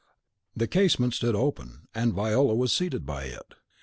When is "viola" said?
2.15-2.55